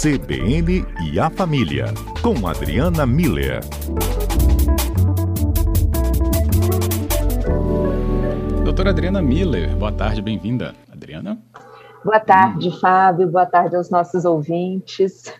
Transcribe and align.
CBN 0.00 0.86
e 1.10 1.18
a 1.18 1.28
Família, 1.28 1.86
com 2.22 2.46
Adriana 2.46 3.04
Miller. 3.04 3.58
Doutora 8.62 8.90
Adriana 8.90 9.20
Miller, 9.20 9.74
boa 9.74 9.90
tarde, 9.90 10.22
bem-vinda. 10.22 10.72
Adriana? 10.92 11.36
Boa 12.04 12.20
tarde. 12.20 12.70
Fábio, 12.80 13.26
boa 13.28 13.44
tarde 13.44 13.74
aos 13.74 13.90
nossos 13.90 14.24
ouvintes. 14.24 15.34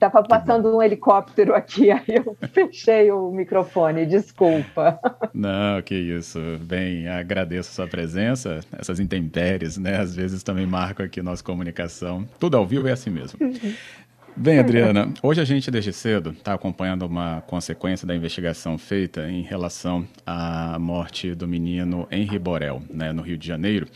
Estava 0.00 0.22
passando 0.22 0.74
um 0.74 0.80
helicóptero 0.80 1.54
aqui, 1.54 1.90
aí 1.92 2.02
eu 2.08 2.34
fechei 2.54 3.12
o 3.12 3.30
microfone, 3.30 4.06
desculpa. 4.06 4.98
Não, 5.34 5.82
que 5.82 5.94
isso. 5.94 6.40
Bem, 6.62 7.06
agradeço 7.06 7.68
a 7.68 7.72
sua 7.74 7.86
presença. 7.86 8.60
Essas 8.72 8.98
intempéries, 8.98 9.76
né? 9.76 9.98
Às 9.98 10.16
vezes 10.16 10.42
também 10.42 10.66
marcam 10.66 11.04
aqui 11.04 11.20
nossa 11.20 11.44
comunicação. 11.44 12.26
Tudo 12.38 12.56
ao 12.56 12.66
vivo 12.66 12.88
é 12.88 12.92
assim 12.92 13.10
mesmo. 13.10 13.38
Bem, 14.34 14.58
Adriana, 14.58 15.12
hoje 15.22 15.40
a 15.40 15.44
gente, 15.44 15.70
desde 15.70 15.92
cedo, 15.92 16.30
está 16.30 16.54
acompanhando 16.54 17.02
uma 17.02 17.42
consequência 17.42 18.06
da 18.06 18.16
investigação 18.16 18.78
feita 18.78 19.28
em 19.28 19.42
relação 19.42 20.06
à 20.24 20.78
morte 20.78 21.34
do 21.34 21.46
menino 21.46 22.08
Henri 22.10 22.38
Borel, 22.38 22.80
né, 22.88 23.12
no 23.12 23.20
Rio 23.20 23.36
de 23.36 23.46
Janeiro. 23.46 23.86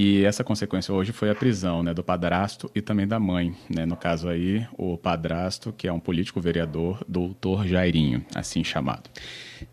E 0.00 0.24
essa 0.24 0.44
consequência 0.44 0.94
hoje 0.94 1.10
foi 1.10 1.28
a 1.28 1.34
prisão 1.34 1.82
né, 1.82 1.92
do 1.92 2.04
padrasto 2.04 2.70
e 2.72 2.80
também 2.80 3.04
da 3.04 3.18
mãe. 3.18 3.52
Né? 3.68 3.84
No 3.84 3.96
caso 3.96 4.28
aí, 4.28 4.64
o 4.74 4.96
padrasto, 4.96 5.72
que 5.72 5.88
é 5.88 5.92
um 5.92 5.98
político 5.98 6.40
vereador, 6.40 7.04
doutor 7.08 7.66
Jairinho, 7.66 8.24
assim 8.32 8.62
chamado. 8.62 9.10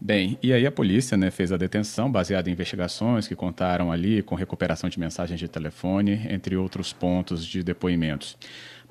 Bem, 0.01 0.35
e 0.41 0.51
aí 0.51 0.65
a 0.65 0.71
polícia 0.71 1.15
né, 1.15 1.29
fez 1.29 1.51
a 1.51 1.57
detenção 1.57 2.11
baseada 2.11 2.49
em 2.49 2.53
investigações 2.53 3.27
que 3.27 3.35
contaram 3.35 3.91
ali 3.91 4.23
com 4.23 4.33
recuperação 4.33 4.89
de 4.89 4.99
mensagens 4.99 5.39
de 5.39 5.47
telefone, 5.47 6.25
entre 6.27 6.57
outros 6.57 6.91
pontos 6.91 7.45
de 7.45 7.61
depoimentos. 7.61 8.35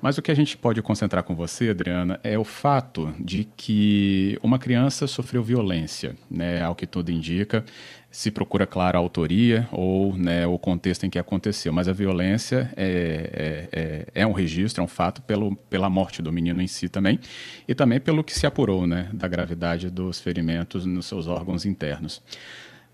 Mas 0.01 0.17
o 0.17 0.21
que 0.21 0.31
a 0.31 0.35
gente 0.35 0.57
pode 0.57 0.81
concentrar 0.81 1.23
com 1.23 1.35
você, 1.35 1.69
Adriana, 1.69 2.19
é 2.23 2.37
o 2.37 2.43
fato 2.43 3.13
de 3.19 3.47
que 3.57 4.37
uma 4.43 4.59
criança 4.59 5.07
sofreu 5.07 5.43
violência, 5.43 6.15
né, 6.29 6.61
ao 6.61 6.75
que 6.75 6.85
tudo 6.85 7.11
indica. 7.11 7.65
Se 8.11 8.31
procura, 8.31 8.65
claro, 8.65 8.97
a 8.97 9.01
autoria 9.01 9.67
ou 9.71 10.15
né, 10.15 10.45
o 10.47 10.57
contexto 10.57 11.05
em 11.05 11.09
que 11.09 11.19
aconteceu, 11.19 11.73
mas 11.73 11.87
a 11.87 11.93
violência 11.93 12.71
é, 12.77 13.67
é, 13.73 13.79
é, 13.81 14.21
é 14.21 14.27
um 14.27 14.31
registro, 14.31 14.81
é 14.81 14.83
um 14.83 14.87
fato 14.87 15.21
pelo, 15.21 15.55
pela 15.69 15.89
morte 15.89 16.21
do 16.21 16.31
menino 16.31 16.61
em 16.61 16.67
si 16.67 16.87
também, 16.87 17.19
e 17.67 17.75
também 17.75 17.99
pelo 17.99 18.23
que 18.23 18.33
se 18.33 18.45
apurou 18.45 18.87
né, 18.87 19.09
da 19.13 19.27
gravidade 19.27 19.89
dos 19.89 20.19
ferimentos 20.19 20.85
nos 20.85 21.07
seus 21.07 21.27
órgãos 21.27 21.65
internos. 21.65 22.21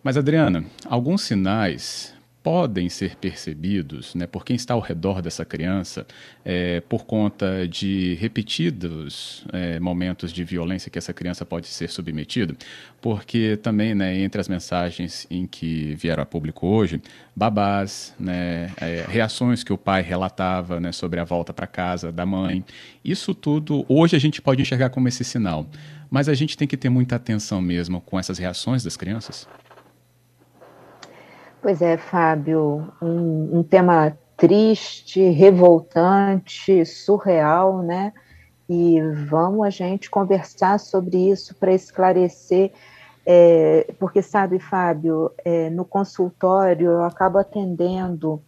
Mas, 0.04 0.18
Adriana, 0.18 0.66
alguns 0.86 1.22
sinais 1.22 2.16
podem 2.44 2.90
ser 2.90 3.16
percebidos 3.16 4.16
né, 4.16 4.26
por 4.26 4.44
quem 4.44 4.56
está 4.56 4.74
ao 4.74 4.80
redor 4.80 5.22
dessa 5.22 5.46
criança 5.46 6.08
é, 6.44 6.82
por 6.82 7.06
conta 7.06 7.68
de 7.68 8.16
repetidos 8.16 9.46
é, 9.54 9.80
momentos 9.80 10.34
de 10.34 10.44
violência 10.44 10.90
que 10.90 10.98
essa 10.98 11.14
criança 11.14 11.46
pode 11.46 11.68
ser 11.68 11.90
submetida, 11.90 12.56
porque 13.00 13.58
também 13.62 13.94
né, 13.94 14.18
entre 14.20 14.42
as 14.42 14.48
mensagens 14.48 15.28
em 15.30 15.46
que 15.46 15.94
vieram 15.96 16.24
a 16.24 16.26
público 16.26 16.66
hoje, 16.66 17.00
babás, 17.36 18.16
né, 18.20 18.72
é, 18.82 19.06
reações 19.08 19.64
que 19.64 19.72
o 19.72 19.78
pai 19.78 20.02
relatava 20.02 20.80
né, 20.80 20.92
sobre 20.92 21.20
a 21.20 21.24
volta 21.24 21.54
para 21.54 21.68
casa 21.68 22.12
da 22.12 22.26
mãe, 22.26 22.66
isso 23.06 23.36
tudo 23.36 23.86
hoje 23.88 24.16
a 24.16 24.20
gente 24.20 24.42
pode 24.42 24.62
enxergar 24.62 24.90
como 24.90 25.08
esse 25.08 25.24
sinal, 25.24 25.70
mas 26.10 26.28
a 26.28 26.34
gente 26.34 26.58
tem 26.58 26.68
que 26.68 26.76
ter 26.76 26.90
muita 26.90 27.18
atenção 27.18 27.62
mesmo 27.62 28.02
com 28.02 28.20
essas 28.20 28.40
reações 28.40 28.84
das 28.84 28.98
crianças. 28.98 29.48
Pois 31.62 31.80
é, 31.80 31.96
Fábio, 31.96 32.92
um, 33.00 33.60
um 33.60 33.64
tema 33.64 34.18
triste, 34.36 35.22
revoltante, 35.30 36.84
surreal, 36.84 37.84
né? 37.84 38.12
E 38.68 39.00
vamos 39.30 39.68
a 39.68 39.70
gente 39.70 40.10
conversar 40.10 40.80
sobre 40.80 41.30
isso 41.30 41.54
para 41.54 41.72
esclarecer, 41.72 42.72
é, 43.24 43.94
porque 44.00 44.24
sabe, 44.24 44.58
Fábio, 44.58 45.32
é, 45.46 45.70
no 45.70 45.86
consultório 45.86 46.90
eu 46.90 47.04
acabo 47.04 47.38
atendendo 47.38 48.42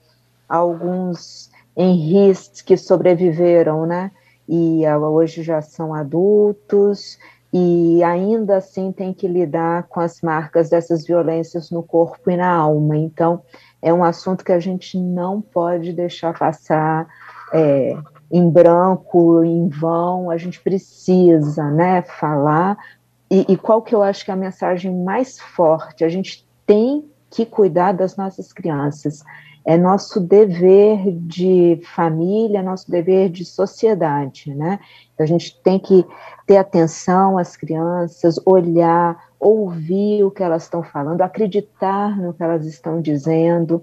alguns 0.49 1.51
enris 1.77 2.63
que 2.65 2.75
sobreviveram, 2.75 3.85
né? 3.85 4.09
E 4.49 4.81
hoje 4.89 5.43
já 5.43 5.61
são 5.61 5.93
adultos 5.93 7.19
e 7.53 8.03
ainda 8.03 8.57
assim 8.57 8.91
tem 8.91 9.13
que 9.13 9.27
lidar 9.27 9.83
com 9.83 9.99
as 9.99 10.21
marcas 10.21 10.71
dessas 10.71 11.05
violências 11.05 11.69
no 11.69 11.83
corpo 11.83 12.31
e 12.31 12.35
na 12.35 12.49
alma. 12.49 12.97
Então, 12.97 13.43
é 13.79 13.93
um 13.93 14.03
assunto 14.03 14.43
que 14.43 14.51
a 14.51 14.59
gente 14.59 14.97
não 14.97 15.39
pode 15.39 15.93
deixar 15.93 16.35
passar 16.35 17.07
é, 17.53 17.95
em 18.31 18.49
branco, 18.49 19.43
em 19.43 19.69
vão, 19.69 20.31
a 20.31 20.37
gente 20.37 20.59
precisa 20.59 21.69
né, 21.69 22.01
falar. 22.01 22.75
E, 23.29 23.45
e 23.47 23.55
qual 23.55 23.83
que 23.83 23.93
eu 23.93 24.01
acho 24.01 24.25
que 24.25 24.31
é 24.31 24.33
a 24.33 24.37
mensagem 24.37 24.91
mais 25.03 25.39
forte? 25.39 26.03
A 26.03 26.09
gente 26.09 26.47
tem 26.65 27.07
que 27.29 27.45
cuidar 27.45 27.91
das 27.91 28.17
nossas 28.17 28.51
crianças. 28.51 29.23
É 29.65 29.77
nosso 29.77 30.19
dever 30.19 31.11
de 31.11 31.79
família, 31.95 32.61
nosso 32.61 32.91
dever 32.91 33.29
de 33.29 33.45
sociedade, 33.45 34.53
né? 34.53 34.79
A 35.17 35.25
gente 35.25 35.57
tem 35.61 35.79
que 35.79 36.05
ter 36.45 36.57
atenção 36.57 37.37
às 37.37 37.55
crianças, 37.55 38.37
olhar, 38.45 39.17
ouvir 39.39 40.23
o 40.23 40.31
que 40.31 40.43
elas 40.43 40.63
estão 40.63 40.83
falando, 40.83 41.21
acreditar 41.21 42.17
no 42.17 42.33
que 42.33 42.43
elas 42.43 42.65
estão 42.65 43.01
dizendo, 43.01 43.81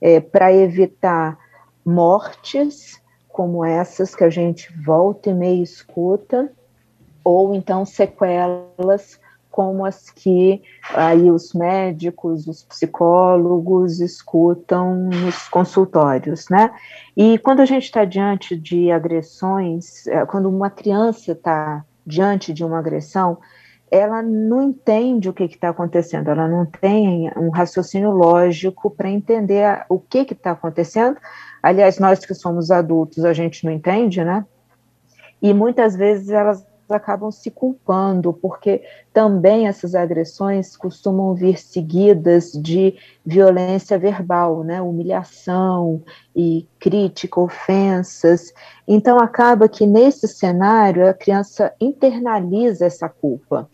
é, 0.00 0.18
para 0.18 0.52
evitar 0.52 1.38
mortes 1.84 3.02
como 3.28 3.64
essas 3.64 4.14
que 4.14 4.24
a 4.24 4.30
gente 4.30 4.72
volta 4.82 5.30
e 5.30 5.34
meia 5.34 5.62
escuta, 5.62 6.50
ou 7.22 7.54
então 7.54 7.84
sequelas 7.84 9.20
como 9.58 9.84
as 9.84 10.08
que 10.08 10.62
aí 10.94 11.32
os 11.32 11.52
médicos, 11.52 12.46
os 12.46 12.62
psicólogos 12.62 13.98
escutam 13.98 14.94
nos 14.94 15.48
consultórios, 15.48 16.48
né? 16.48 16.70
E 17.16 17.38
quando 17.38 17.58
a 17.58 17.64
gente 17.64 17.82
está 17.82 18.04
diante 18.04 18.56
de 18.56 18.92
agressões, 18.92 20.06
é, 20.06 20.24
quando 20.26 20.48
uma 20.48 20.70
criança 20.70 21.32
está 21.32 21.84
diante 22.06 22.52
de 22.52 22.64
uma 22.64 22.78
agressão, 22.78 23.38
ela 23.90 24.22
não 24.22 24.62
entende 24.62 25.28
o 25.28 25.32
que 25.32 25.42
está 25.42 25.70
acontecendo, 25.70 26.30
ela 26.30 26.46
não 26.46 26.64
tem 26.64 27.28
um 27.36 27.50
raciocínio 27.50 28.12
lógico 28.12 28.88
para 28.88 29.10
entender 29.10 29.84
o 29.88 29.98
que 29.98 30.18
está 30.18 30.52
acontecendo. 30.52 31.16
Aliás, 31.60 31.98
nós 31.98 32.24
que 32.24 32.32
somos 32.32 32.70
adultos, 32.70 33.24
a 33.24 33.32
gente 33.32 33.64
não 33.64 33.72
entende, 33.72 34.22
né? 34.22 34.46
E 35.42 35.52
muitas 35.52 35.96
vezes 35.96 36.28
elas 36.28 36.64
acabam 36.90 37.30
se 37.30 37.50
culpando, 37.50 38.32
porque 38.32 38.82
também 39.12 39.66
essas 39.66 39.94
agressões 39.94 40.76
costumam 40.76 41.34
vir 41.34 41.58
seguidas 41.58 42.52
de 42.52 42.96
violência 43.24 43.98
verbal, 43.98 44.62
né, 44.64 44.80
humilhação 44.80 46.02
e 46.34 46.66
crítica, 46.78 47.40
ofensas. 47.40 48.52
Então 48.86 49.18
acaba 49.18 49.68
que 49.68 49.86
nesse 49.86 50.26
cenário 50.28 51.08
a 51.08 51.14
criança 51.14 51.72
internaliza 51.80 52.86
essa 52.86 53.08
culpa. 53.08 53.68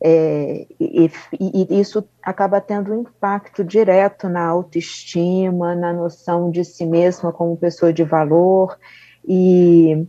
É, 0.00 0.66
e, 0.78 1.10
e, 1.40 1.80
isso 1.80 2.08
acaba 2.22 2.60
tendo 2.60 2.92
um 2.92 3.00
impacto 3.00 3.64
direto 3.64 4.28
na 4.28 4.46
autoestima, 4.46 5.74
na 5.74 5.92
noção 5.92 6.50
de 6.50 6.64
si 6.64 6.86
mesma 6.86 7.32
como 7.32 7.56
pessoa 7.56 7.92
de 7.92 8.04
valor, 8.04 8.78
e 9.26 10.06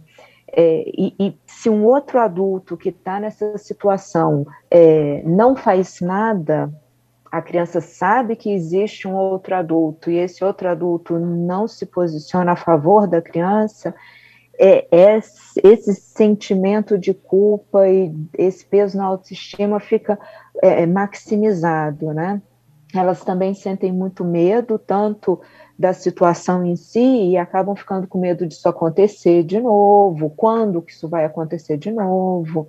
é, 0.54 0.84
e, 0.88 1.16
e, 1.20 1.38
se 1.46 1.70
um 1.70 1.86
outro 1.86 2.20
adulto 2.20 2.78
que 2.78 2.90
está 2.90 3.20
nessa 3.20 3.58
situação 3.58 4.46
é, 4.70 5.22
não 5.26 5.56
faz 5.56 6.02
nada, 6.02 6.72
a 7.32 7.42
criança 7.42 7.80
sabe 7.80 8.36
que 8.36 8.52
existe 8.52 9.08
um 9.08 9.16
outro 9.16 9.56
adulto 9.56 10.10
e 10.10 10.18
esse 10.18 10.44
outro 10.44 10.68
adulto 10.68 11.20
não 11.20 11.68
se 11.68 11.86
posiciona 11.86 12.54
a 12.54 12.56
favor 12.56 13.08
da 13.08 13.22
criança, 13.22 13.94
é, 14.58 14.88
é, 14.92 15.18
esse 15.64 15.96
sentimento 15.96 16.98
de 16.98 17.14
culpa 17.14 17.88
e 17.88 18.14
esse 18.38 18.66
peso 18.66 18.98
na 18.98 19.06
autoestima 19.06 19.80
fica 19.80 20.20
é, 20.62 20.86
maximizado, 20.86 22.14
né? 22.14 22.42
Elas 22.94 23.24
também 23.24 23.54
sentem 23.54 23.94
muito 23.94 24.26
medo, 24.26 24.80
tanto 24.80 25.40
da 25.80 25.94
situação 25.94 26.66
em 26.66 26.76
si 26.76 27.30
e 27.30 27.38
acabam 27.38 27.74
ficando 27.74 28.06
com 28.06 28.20
medo 28.20 28.46
disso 28.46 28.68
acontecer 28.68 29.44
de 29.44 29.62
novo, 29.62 30.30
quando 30.36 30.82
que 30.82 30.92
isso 30.92 31.08
vai 31.08 31.24
acontecer 31.24 31.78
de 31.78 31.90
novo. 31.90 32.68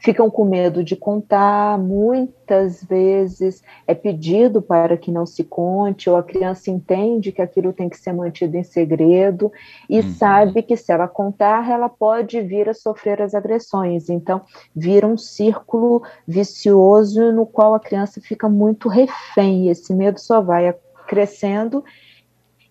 Ficam 0.00 0.30
com 0.30 0.44
medo 0.44 0.82
de 0.82 0.94
contar, 0.94 1.76
muitas 1.78 2.82
vezes 2.84 3.62
é 3.86 3.94
pedido 3.94 4.60
para 4.62 4.96
que 4.96 5.10
não 5.10 5.26
se 5.26 5.42
conte, 5.44 6.10
ou 6.10 6.16
a 6.16 6.22
criança 6.22 6.70
entende 6.70 7.32
que 7.32 7.42
aquilo 7.42 7.72
tem 7.72 7.88
que 7.88 7.98
ser 7.98 8.12
mantido 8.12 8.56
em 8.56 8.62
segredo 8.62 9.52
e 9.88 10.00
uhum. 10.00 10.14
sabe 10.14 10.62
que 10.62 10.76
se 10.76 10.92
ela 10.92 11.08
contar, 11.08 11.68
ela 11.68 11.88
pode 11.88 12.40
vir 12.40 12.68
a 12.68 12.74
sofrer 12.74 13.22
as 13.22 13.34
agressões. 13.34 14.08
Então, 14.08 14.40
vira 14.74 15.06
um 15.06 15.16
círculo 15.16 16.02
vicioso 16.26 17.32
no 17.32 17.44
qual 17.44 17.74
a 17.74 17.80
criança 17.80 18.20
fica 18.20 18.48
muito 18.48 18.88
refém, 18.88 19.66
e 19.66 19.68
esse 19.68 19.92
medo 19.92 20.18
só 20.18 20.40
vai 20.40 20.74
crescendo 21.08 21.84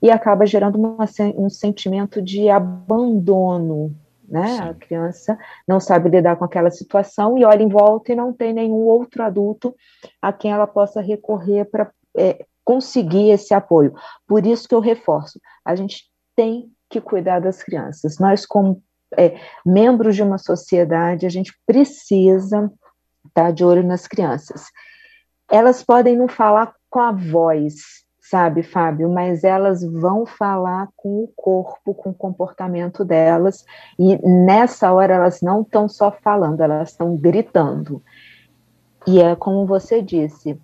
e 0.02 0.12
acaba 0.12 0.46
gerando 0.46 0.76
uma, 0.76 1.06
um 1.36 1.50
sentimento 1.50 2.22
de 2.22 2.50
abandono 2.50 3.96
né? 4.28 4.48
Sim. 4.48 4.62
A 4.62 4.74
criança 4.74 5.40
não 5.68 5.80
sabe 5.80 6.10
lidar 6.10 6.36
com 6.36 6.44
aquela 6.44 6.70
situação 6.70 7.38
e 7.38 7.46
olha 7.46 7.64
em 7.64 7.70
volta 7.70 8.12
e 8.12 8.16
não 8.16 8.34
tem 8.34 8.54
nenhum 8.54 8.86
outro 8.86 9.24
adulto 9.24 9.74
a 10.22 10.34
quem 10.34 10.52
ela 10.52 10.68
possa 10.68 11.00
recorrer 11.00 11.66
para 11.66 11.90
é, 12.16 12.46
conseguir 12.64 13.30
esse 13.32 13.54
apoio. 13.54 13.94
Por 14.28 14.46
isso 14.46 14.68
que 14.68 14.76
eu 14.76 14.82
reforço, 14.82 15.40
a 15.64 15.76
gente 15.76 16.04
tem 16.36 16.70
que 16.90 17.00
cuidar 17.00 17.40
das 17.40 17.64
crianças. 17.64 18.20
Nós, 18.20 18.46
como 18.46 18.84
é, 19.18 19.40
membros 19.66 20.16
de 20.16 20.24
uma 20.24 20.38
sociedade, 20.38 21.26
a 21.26 21.30
gente 21.30 21.58
precisa 21.66 22.72
estar 23.26 23.52
de 23.52 23.64
olho 23.64 23.84
nas 23.84 24.08
crianças. 24.08 24.66
Elas 25.50 25.82
podem 25.82 26.18
não 26.18 26.28
falar 26.28 26.74
com 26.90 27.00
a 27.00 27.12
voz, 27.12 27.76
sabe, 28.30 28.64
Fábio? 28.64 29.10
Mas 29.10 29.44
elas 29.44 29.84
vão 29.84 30.26
falar 30.26 30.90
com 30.96 31.24
o 31.24 31.28
corpo, 31.36 31.94
com 31.94 32.10
o 32.10 32.14
comportamento 32.14 33.06
delas, 33.06 33.66
e 33.98 34.18
nessa 34.28 34.92
hora 34.92 35.16
elas 35.16 35.42
não 35.42 35.62
estão 35.62 35.88
só 35.88 36.12
falando, 36.12 36.62
elas 36.62 36.90
estão 36.90 37.16
gritando. 37.16 38.02
E 39.06 39.22
é 39.22 39.36
como 39.36 39.66
você 39.66 40.02
disse, 40.02 40.60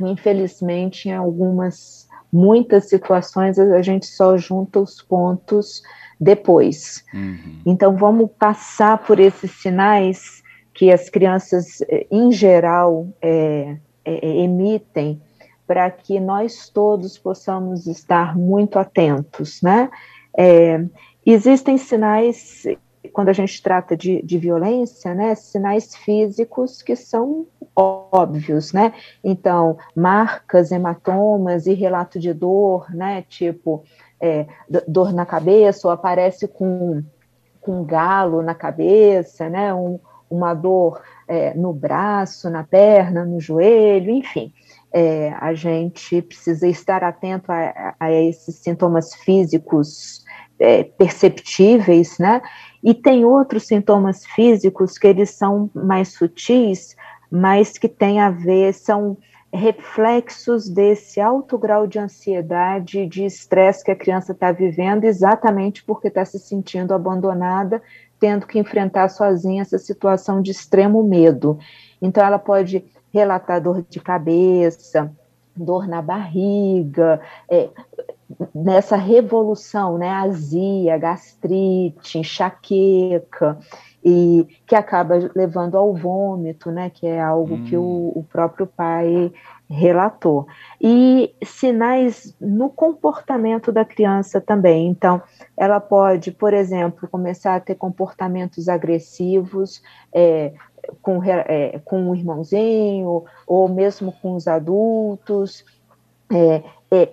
infelizmente, 0.00 1.08
em 1.08 1.12
algumas, 1.12 2.08
muitas 2.32 2.88
situações, 2.88 3.58
a 3.58 3.82
gente 3.82 4.06
só 4.06 4.36
junta 4.36 4.80
os 4.80 5.00
pontos 5.00 5.82
depois. 6.20 7.04
Uhum. 7.14 7.60
Então, 7.64 7.96
vamos 7.96 8.30
passar 8.38 8.98
por 8.98 9.20
esses 9.20 9.50
sinais 9.52 10.42
que 10.72 10.90
as 10.90 11.08
crianças, 11.08 11.80
eh, 11.82 12.06
em 12.10 12.32
geral, 12.32 13.06
é, 13.22 13.76
é, 14.04 14.38
emitem 14.40 15.20
para 15.66 15.90
que 15.90 16.20
nós 16.20 16.68
todos 16.68 17.18
possamos 17.18 17.86
estar 17.86 18.36
muito 18.36 18.78
atentos, 18.78 19.62
né? 19.62 19.90
É, 20.36 20.84
existem 21.24 21.78
sinais, 21.78 22.64
quando 23.12 23.28
a 23.28 23.32
gente 23.32 23.62
trata 23.62 23.96
de, 23.96 24.20
de 24.22 24.36
violência, 24.36 25.14
né, 25.14 25.34
sinais 25.34 25.94
físicos 25.94 26.82
que 26.82 26.94
são 26.94 27.46
óbvios, 27.74 28.72
né? 28.72 28.92
Então, 29.22 29.78
marcas, 29.96 30.70
hematomas 30.70 31.66
e 31.66 31.74
relato 31.74 32.18
de 32.18 32.32
dor, 32.32 32.94
né? 32.94 33.24
Tipo, 33.28 33.82
é, 34.20 34.46
dor 34.86 35.12
na 35.12 35.24
cabeça, 35.24 35.88
ou 35.88 35.92
aparece 35.92 36.46
com, 36.46 37.02
com 37.60 37.80
um 37.80 37.84
galo 37.84 38.42
na 38.42 38.54
cabeça, 38.54 39.48
né? 39.48 39.72
Um, 39.72 39.98
uma 40.30 40.52
dor 40.52 41.00
é, 41.26 41.54
no 41.54 41.72
braço, 41.72 42.50
na 42.50 42.64
perna, 42.64 43.24
no 43.24 43.40
joelho, 43.40 44.10
enfim 44.10 44.52
é, 44.94 45.34
a 45.40 45.52
gente 45.54 46.22
precisa 46.22 46.68
estar 46.68 47.02
atento 47.02 47.50
a, 47.50 47.96
a 47.98 48.12
esses 48.12 48.54
sintomas 48.54 49.12
físicos 49.12 50.24
é, 50.56 50.84
perceptíveis, 50.84 52.16
né? 52.20 52.40
E 52.80 52.94
tem 52.94 53.24
outros 53.24 53.66
sintomas 53.66 54.24
físicos 54.24 54.96
que 54.96 55.08
eles 55.08 55.30
são 55.30 55.68
mais 55.74 56.12
sutis, 56.12 56.94
mas 57.28 57.76
que 57.76 57.88
têm 57.88 58.20
a 58.20 58.30
ver, 58.30 58.72
são 58.72 59.16
reflexos 59.52 60.68
desse 60.68 61.20
alto 61.20 61.58
grau 61.58 61.88
de 61.88 61.98
ansiedade, 61.98 63.06
de 63.06 63.24
estresse 63.24 63.84
que 63.84 63.90
a 63.90 63.96
criança 63.96 64.30
está 64.30 64.52
vivendo, 64.52 65.04
exatamente 65.04 65.82
porque 65.82 66.06
está 66.06 66.24
se 66.24 66.38
sentindo 66.38 66.94
abandonada, 66.94 67.82
tendo 68.20 68.46
que 68.46 68.60
enfrentar 68.60 69.08
sozinha 69.08 69.62
essa 69.62 69.78
situação 69.78 70.40
de 70.40 70.52
extremo 70.52 71.02
medo. 71.02 71.58
Então, 72.00 72.24
ela 72.24 72.38
pode 72.38 72.84
relatar 73.14 73.60
dor 73.60 73.84
de 73.88 74.00
cabeça, 74.00 75.10
dor 75.56 75.86
na 75.86 76.02
barriga, 76.02 77.20
é, 77.48 77.70
nessa 78.52 78.96
revolução, 78.96 79.96
né, 79.96 80.10
azia, 80.10 80.98
gastrite, 80.98 82.18
enxaqueca, 82.18 83.56
e 84.04 84.46
que 84.66 84.74
acaba 84.74 85.30
levando 85.34 85.78
ao 85.78 85.94
vômito, 85.94 86.70
né, 86.70 86.90
que 86.90 87.06
é 87.06 87.20
algo 87.20 87.54
hum. 87.54 87.64
que 87.64 87.76
o, 87.76 88.12
o 88.14 88.26
próprio 88.30 88.66
pai 88.66 89.32
relatou. 89.68 90.46
E 90.80 91.34
sinais 91.42 92.36
no 92.38 92.68
comportamento 92.68 93.72
da 93.72 93.84
criança 93.84 94.40
também. 94.40 94.88
Então, 94.88 95.22
ela 95.56 95.80
pode, 95.80 96.30
por 96.30 96.52
exemplo, 96.52 97.08
começar 97.08 97.54
a 97.54 97.60
ter 97.60 97.74
comportamentos 97.76 98.68
agressivos, 98.68 99.82
é, 100.12 100.52
com, 101.00 101.22
é, 101.24 101.80
com 101.84 102.10
o 102.10 102.14
irmãozinho, 102.14 103.24
ou 103.46 103.68
mesmo 103.68 104.12
com 104.20 104.34
os 104.34 104.46
adultos, 104.46 105.64
é, 106.30 106.62
é, 106.90 107.08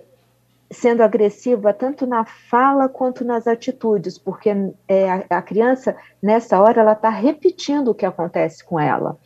sendo 0.72 1.02
agressiva 1.02 1.72
tanto 1.72 2.06
na 2.06 2.24
fala 2.24 2.88
quanto 2.88 3.24
nas 3.24 3.46
atitudes, 3.46 4.18
porque 4.18 4.50
é, 4.88 5.10
a, 5.10 5.24
a 5.30 5.42
criança, 5.42 5.94
nessa 6.22 6.60
hora, 6.60 6.80
ela 6.80 6.92
está 6.92 7.10
repetindo 7.10 7.88
o 7.88 7.94
que 7.94 8.06
acontece 8.06 8.64
com 8.64 8.80
ela. 8.80 9.18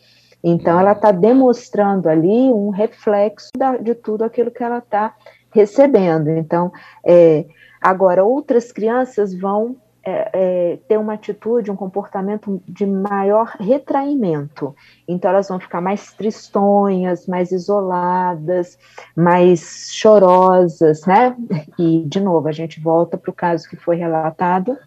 Então, 0.42 0.78
ela 0.78 0.92
está 0.92 1.10
demonstrando 1.10 2.08
ali 2.08 2.50
um 2.52 2.70
reflexo 2.70 3.48
da, 3.56 3.76
de 3.76 3.94
tudo 3.94 4.22
aquilo 4.22 4.50
que 4.50 4.62
ela 4.62 4.78
está 4.78 5.14
recebendo. 5.52 6.28
Então, 6.28 6.70
é, 7.04 7.46
agora, 7.80 8.24
outras 8.24 8.70
crianças 8.70 9.34
vão 9.34 9.76
é, 10.06 10.30
é, 10.32 10.78
ter 10.86 10.96
uma 10.98 11.14
atitude, 11.14 11.70
um 11.70 11.74
comportamento 11.74 12.62
de 12.68 12.86
maior 12.86 13.56
retraimento. 13.58 14.72
Então, 15.08 15.30
elas 15.32 15.48
vão 15.48 15.58
ficar 15.58 15.80
mais 15.80 16.12
tristonhas, 16.12 17.26
mais 17.26 17.50
isoladas, 17.50 18.78
mais 19.16 19.88
chorosas, 19.92 21.04
né? 21.06 21.36
E, 21.76 22.04
de 22.06 22.20
novo, 22.20 22.46
a 22.46 22.52
gente 22.52 22.80
volta 22.80 23.18
para 23.18 23.30
o 23.30 23.34
caso 23.34 23.68
que 23.68 23.74
foi 23.74 23.96
relatado 23.96 24.78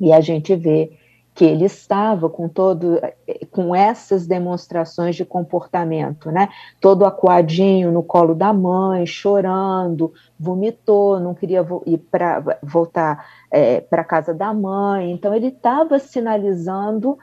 e 0.00 0.10
a 0.10 0.20
gente 0.22 0.56
vê 0.56 0.90
que 1.34 1.44
ele 1.44 1.64
estava 1.64 2.28
com 2.28 2.48
todo 2.48 3.00
com 3.50 3.74
essas 3.74 4.26
demonstrações 4.26 5.16
de 5.16 5.24
comportamento, 5.24 6.30
né? 6.30 6.48
Todo 6.80 7.06
acuadinho 7.06 7.90
no 7.90 8.02
colo 8.02 8.34
da 8.34 8.52
mãe, 8.52 9.06
chorando, 9.06 10.12
vomitou, 10.38 11.18
não 11.18 11.34
queria 11.34 11.66
ir 11.86 11.98
para 11.98 12.58
voltar 12.62 13.26
é, 13.50 13.80
para 13.80 14.04
casa 14.04 14.34
da 14.34 14.52
mãe. 14.52 15.10
Então 15.10 15.34
ele 15.34 15.48
estava 15.48 15.98
sinalizando 15.98 17.18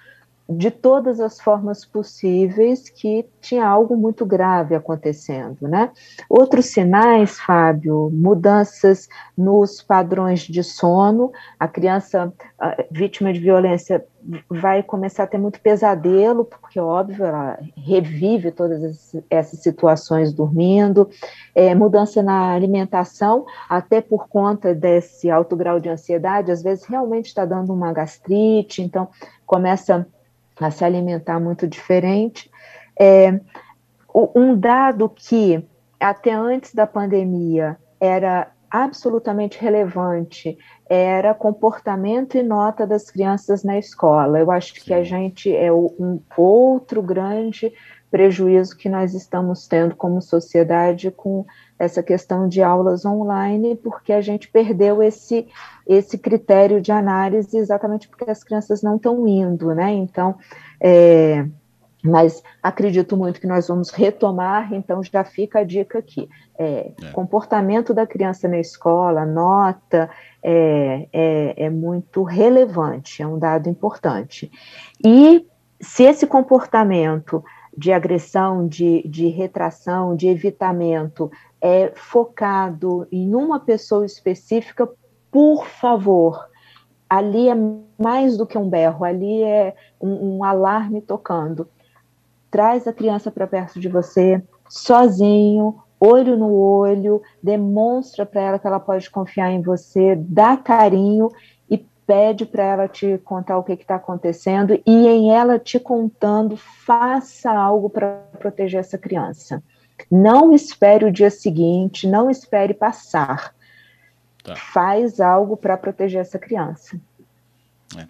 de 0.50 0.72
todas 0.72 1.20
as 1.20 1.40
formas 1.40 1.86
possíveis 1.86 2.90
que 2.90 3.24
tinha 3.40 3.68
algo 3.68 3.96
muito 3.96 4.26
grave 4.26 4.74
acontecendo, 4.74 5.68
né? 5.68 5.92
Outros 6.28 6.66
sinais, 6.68 7.40
Fábio, 7.40 8.10
mudanças 8.12 9.08
nos 9.38 9.84
padrões 9.84 10.42
de 10.42 10.64
sono, 10.64 11.32
a 11.60 11.68
criança 11.68 12.34
a 12.60 12.84
vítima 12.90 13.32
de 13.32 13.40
violência 13.40 14.04
vai 14.50 14.84
começar 14.84 15.24
a 15.24 15.28
ter 15.28 15.38
muito 15.38 15.62
pesadelo, 15.62 16.44
porque, 16.44 16.80
óbvio, 16.80 17.26
ela 17.26 17.58
revive 17.78 18.52
todas 18.52 19.16
essas 19.30 19.60
situações 19.60 20.34
dormindo, 20.34 21.10
é, 21.56 21.74
mudança 21.74 22.22
na 22.22 22.52
alimentação, 22.52 23.46
até 23.70 24.02
por 24.02 24.28
conta 24.28 24.76
desse 24.76 25.30
alto 25.30 25.56
grau 25.56 25.80
de 25.80 25.90
ansiedade, 25.90 26.52
às 26.52 26.62
vezes 26.62 26.84
realmente 26.86 27.28
está 27.28 27.46
dando 27.46 27.72
uma 27.72 27.94
gastrite, 27.94 28.82
então 28.82 29.08
começa 29.46 30.06
a 30.60 30.72
se 30.72 30.84
alimentar 30.84 31.40
muito 31.40 31.68
diferente. 31.68 32.50
É, 33.00 33.40
um 34.36 34.58
dado 34.58 35.10
que 35.10 35.66
até 36.00 36.34
antes 36.34 36.74
da 36.74 36.88
pandemia 36.88 37.78
era 38.00 38.52
absolutamente 38.72 39.60
relevante 39.60 40.58
era 40.90 41.34
comportamento 41.34 42.36
e 42.36 42.44
nota 42.44 42.86
das 42.86 43.10
crianças 43.10 43.64
na 43.64 43.78
escola. 43.78 44.40
Eu 44.40 44.52
acho 44.52 44.74
Sim. 44.74 44.82
que 44.82 44.94
a 44.94 45.04
gente 45.04 45.56
é 45.56 45.72
um 45.72 46.20
outro 46.36 47.02
grande 47.02 47.72
prejuízo 48.12 48.76
que 48.76 48.90
nós 48.90 49.14
estamos 49.14 49.68
tendo 49.68 49.96
como 49.96 50.22
sociedade 50.22 51.12
com 51.12 51.46
essa 51.78 52.04
questão 52.04 52.48
de 52.48 52.62
aulas 52.62 53.06
online, 53.06 53.76
porque 53.76 54.12
a 54.12 54.22
gente 54.22 54.50
perdeu 54.50 55.02
esse, 55.02 55.48
esse 55.88 56.18
critério 56.18 56.82
de 56.82 56.92
análise 56.92 57.58
exatamente 57.58 58.08
porque 58.08 58.30
as 58.30 58.44
crianças 58.44 58.82
não 58.82 58.98
estão 58.98 59.28
indo, 59.28 59.74
né? 59.74 59.92
Então, 59.92 60.36
é, 60.82 61.46
mas 62.04 62.42
acredito 62.64 63.18
muito 63.18 63.42
que 63.42 63.48
nós 63.48 63.68
vamos 63.68 63.90
retomar, 63.90 64.74
então 64.74 65.04
já 65.04 65.24
fica 65.24 65.60
a 65.60 65.64
dica 65.64 66.00
aqui. 66.00 66.30
É, 66.58 66.92
é. 67.02 67.12
Comportamento 67.12 67.94
da 67.94 68.08
criança 68.08 68.48
na 68.48 68.60
escola, 68.60 69.26
nota, 69.26 70.10
é, 70.42 71.08
é, 71.12 71.66
é 71.66 71.70
muito 71.70 72.24
relevante, 72.24 73.22
é 73.22 73.28
um 73.28 73.38
dado 73.38 73.70
importante. 73.70 74.50
E 75.04 75.46
se 75.82 76.04
esse 76.04 76.26
comportamento 76.26 77.44
de 77.80 77.94
agressão, 77.94 78.68
de, 78.68 79.08
de 79.08 79.30
retração, 79.30 80.14
de 80.14 80.28
evitamento 80.28 81.32
é 81.62 81.94
focado 81.96 83.08
em 83.10 83.34
uma 83.34 83.58
pessoa 83.58 84.06
específica, 84.06 84.88
por 85.32 85.66
favor, 85.66 86.50
ali 87.10 87.48
é 87.48 87.56
mais 87.98 88.36
do 88.36 88.46
que 88.46 88.58
um 88.58 88.70
berro, 88.70 89.06
ali 89.06 89.44
é 89.44 89.74
um, 90.00 90.40
um 90.40 90.44
alarme 90.44 91.00
tocando. 91.00 91.70
Traz 92.52 92.86
a 92.86 92.92
criança 92.92 93.32
para 93.32 93.48
perto 93.48 93.80
de 93.80 93.88
você, 93.88 94.44
sozinho, 94.68 95.82
olho 95.98 96.36
no 96.36 96.54
olho, 96.54 97.22
demonstra 97.42 98.26
para 98.26 98.42
ela 98.42 98.60
que 98.60 98.68
ela 98.68 98.80
pode 98.80 99.10
confiar 99.10 99.52
em 99.52 99.62
você, 99.62 100.18
dá 100.18 100.58
carinho 100.58 101.30
pede 102.10 102.44
para 102.44 102.64
ela 102.64 102.88
te 102.88 103.20
contar 103.20 103.60
o 103.60 103.64
que 103.64 103.74
está 103.74 103.94
acontecendo 103.94 104.82
e 104.84 105.08
em 105.08 105.32
ela 105.32 105.60
te 105.60 105.80
contando, 105.80 106.58
faça 106.58 107.52
algo 107.52 107.88
para 107.88 108.24
proteger 108.40 108.80
essa 108.80 108.98
criança. 108.98 109.62
Não 110.10 110.52
espere 110.52 111.06
o 111.06 111.12
dia 111.12 111.30
seguinte, 111.30 112.08
não 112.08 112.28
espere 112.28 112.74
passar. 112.74 113.54
Tá. 114.44 114.56
Faz 114.56 115.22
algo 115.22 115.56
para 115.56 115.78
proteger 115.78 116.22
essa 116.22 116.40
criança. 116.40 117.00
É. 117.96 118.08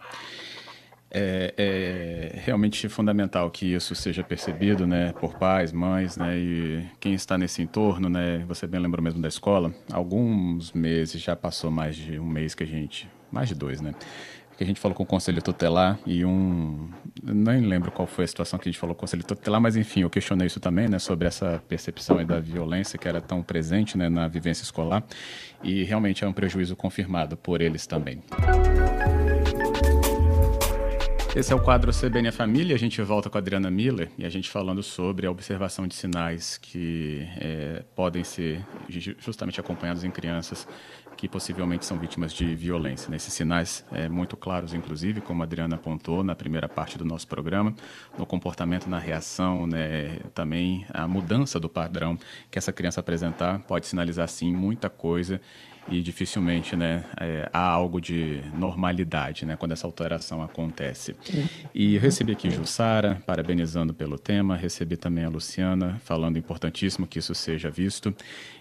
É, 1.12 1.54
é, 1.58 2.19
realmente 2.50 2.90
fundamental 2.90 3.52
que 3.52 3.74
isso 3.74 3.94
seja 3.94 4.24
percebido, 4.24 4.88
né, 4.88 5.14
por 5.14 5.36
pais, 5.36 5.72
mães, 5.72 6.18
né, 6.18 6.36
e 6.36 6.84
quem 7.00 7.14
está 7.14 7.38
nesse 7.38 7.62
entorno, 7.62 8.10
né, 8.10 8.44
você 8.48 8.66
bem 8.66 8.80
lembrou 8.80 9.04
mesmo 9.04 9.22
da 9.22 9.28
escola, 9.28 9.72
alguns 9.92 10.74
meses, 10.74 11.22
já 11.22 11.36
passou 11.36 11.70
mais 11.70 11.96
de 11.96 12.20
um 12.20 12.26
mês 12.26 12.56
que 12.56 12.64
a 12.64 12.68
gente, 12.68 13.08
mais 13.32 13.50
de 13.50 13.56
dois, 13.56 13.82
né, 13.82 13.94
que 14.58 14.64
a 14.64 14.68
gente 14.68 14.80
falou 14.80 14.96
com 14.96 15.04
o 15.04 15.06
conselho 15.06 15.42
tutelar 15.44 16.00
e 16.08 16.26
um, 16.26 16.90
nem 17.24 17.62
lembro 17.62 17.92
qual 17.92 18.08
foi 18.08 18.26
a 18.26 18.28
situação 18.28 18.58
que 18.58 18.68
a 18.68 18.72
gente 18.72 18.80
falou 18.80 18.96
com 18.96 19.00
o 19.00 19.02
conselho 19.02 19.24
tutelar, 19.24 19.62
mas 19.62 19.78
enfim, 19.78 20.02
eu 20.02 20.10
questionei 20.10 20.48
isso 20.48 20.60
também, 20.60 20.90
né, 20.90 20.98
sobre 20.98 21.28
essa 21.28 21.62
percepção 21.68 22.26
da 22.26 22.40
violência 22.40 22.98
que 22.98 23.08
era 23.08 23.22
tão 23.22 23.44
presente, 23.44 23.96
né, 23.96 24.10
na 24.10 24.28
vivência 24.28 24.64
escolar, 24.64 25.04
e 25.64 25.84
realmente 25.84 26.26
é 26.26 26.28
um 26.28 26.34
prejuízo 26.34 26.76
confirmado 26.76 27.38
por 27.38 27.62
eles 27.62 27.86
também. 27.86 28.24
Esse 31.36 31.54
é 31.54 31.56
o 31.56 31.62
quadro 31.62 31.92
CBN 31.94 32.30
a 32.30 32.32
Família. 32.32 32.76
A 32.76 32.80
gente 32.80 33.00
volta 33.04 33.30
com 33.30 33.38
a 33.38 33.40
Adriana 33.40 33.70
Miller 33.70 34.10
e 34.18 34.26
a 34.26 34.30
gente 34.30 34.50
falando 34.50 34.82
sobre 34.82 35.28
a 35.28 35.32
observação 35.32 35.88
de 35.88 35.94
sinais 35.94 36.58
que 36.58 37.28
é, 37.40 37.84
podem 37.96 38.24
ser 38.24 38.66
justamente 38.90 39.60
acompanhados 39.60 40.04
em 40.04 40.10
crianças 40.10 40.68
que 41.16 41.28
possivelmente 41.28 41.86
são 41.86 42.00
vítimas 42.00 42.34
de 42.34 42.56
violência. 42.56 43.12
Né? 43.12 43.18
Esses 43.18 43.34
sinais 43.34 43.86
é, 43.92 44.10
muito 44.10 44.36
claros, 44.36 44.74
inclusive, 44.74 45.22
como 45.22 45.44
a 45.44 45.46
Adriana 45.46 45.76
apontou 45.76 46.24
na 46.24 46.34
primeira 46.34 46.68
parte 46.68 46.98
do 46.98 47.06
nosso 47.06 47.28
programa, 47.28 47.76
no 48.18 48.26
comportamento, 48.26 48.90
na 48.90 48.98
reação, 48.98 49.68
né? 49.68 50.18
também 50.34 50.86
a 50.92 51.08
mudança 51.08 51.60
do 51.60 51.70
padrão 51.70 52.18
que 52.50 52.58
essa 52.58 52.74
criança 52.74 53.02
apresentar 53.02 53.60
pode 53.60 53.86
sinalizar, 53.86 54.28
sim, 54.28 54.52
muita 54.52 54.90
coisa 54.90 55.40
e 55.92 56.02
dificilmente 56.02 56.76
né, 56.76 57.04
é, 57.20 57.50
há 57.52 57.68
algo 57.68 58.00
de 58.00 58.42
normalidade 58.54 59.46
né, 59.46 59.56
quando 59.56 59.72
essa 59.72 59.88
alteração 59.88 60.42
acontece. 60.42 61.16
E 61.74 61.98
recebi 61.98 62.32
aqui 62.32 62.50
Jussara, 62.50 63.22
parabenizando 63.26 63.94
pelo 63.94 64.18
tema, 64.18 64.56
recebi 64.56 64.98
também 64.98 65.26
a 65.26 65.30
Luciana, 65.30 66.00
falando 66.04 66.38
importantíssimo 66.38 67.08
que 67.08 67.20
isso 67.20 67.34
seja 67.34 67.70
visto. 67.70 68.14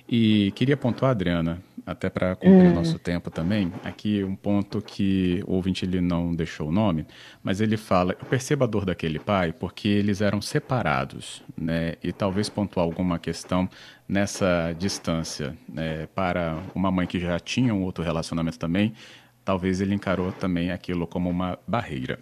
E 0.09 0.53
queria 0.53 0.77
pontuar, 0.77 1.11
Adriana, 1.11 1.63
até 1.85 2.09
para 2.09 2.35
cumprir 2.35 2.67
o 2.67 2.69
uhum. 2.69 2.75
nosso 2.75 2.99
tempo 2.99 3.31
também, 3.31 3.71
aqui 3.85 4.25
um 4.25 4.35
ponto 4.35 4.81
que 4.81 5.43
o 5.47 5.53
ouvinte 5.55 5.85
ele 5.85 6.01
não 6.01 6.35
deixou 6.35 6.69
o 6.69 6.73
nome, 6.73 7.07
mas 7.43 7.61
ele 7.61 7.77
fala, 7.77 8.17
eu 8.19 8.27
percebo 8.27 8.65
a 8.65 8.67
dor 8.67 8.87
daquele 8.87 9.19
pai 9.19 9.53
porque 9.53 9.89
eles 9.89 10.23
eram 10.23 10.41
separados, 10.41 11.43
né? 11.57 11.95
E 12.03 12.11
talvez 12.11 12.49
pontuar 12.49 12.85
alguma 12.85 13.19
questão 13.19 13.69
nessa 14.09 14.75
distância, 14.79 15.57
né? 15.69 16.07
Para 16.15 16.63
uma 16.75 16.91
mãe 16.91 17.07
que 17.07 17.21
já 17.21 17.39
tinha 17.39 17.75
um 17.75 17.83
outro 17.83 18.03
relacionamento 18.03 18.59
também, 18.59 18.95
talvez 19.45 19.81
ele 19.81 19.95
encarou 19.95 20.33
também 20.33 20.71
aquilo 20.71 21.07
como 21.07 21.29
uma 21.29 21.59
barreira. 21.67 22.19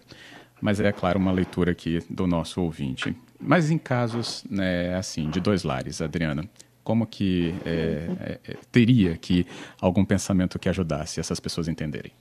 Mas 0.61 0.79
é, 0.79 0.91
claro, 0.91 1.19
uma 1.19 1.31
leitura 1.31 1.71
aqui 1.71 2.03
do 2.09 2.25
nosso 2.27 2.61
ouvinte. 2.61 3.15
Mas 3.39 3.69
em 3.69 3.77
casos, 3.77 4.43
né, 4.49 4.95
assim, 4.95 5.29
de 5.29 5.39
dois 5.39 5.63
lares, 5.63 6.01
Adriana, 6.01 6.49
como 6.83 7.05
que 7.05 7.53
é, 7.65 8.07
é, 8.19 8.39
é, 8.51 8.57
teria 8.71 9.17
que 9.17 9.45
algum 9.79 10.03
pensamento 10.03 10.57
que 10.57 10.69
ajudasse 10.69 11.19
essas 11.19 11.39
pessoas 11.39 11.67
a 11.67 11.71
entenderem? 11.71 12.11